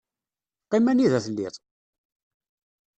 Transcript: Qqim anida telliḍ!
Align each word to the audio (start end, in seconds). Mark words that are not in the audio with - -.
Qqim 0.65 0.85
anida 0.91 1.19
telliḍ! 1.25 1.55